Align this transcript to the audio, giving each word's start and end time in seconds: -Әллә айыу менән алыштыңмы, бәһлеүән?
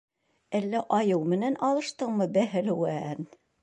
-Әллә 0.59 0.81
айыу 1.01 1.29
менән 1.35 1.61
алыштыңмы, 1.69 2.31
бәһлеүән? 2.41 3.27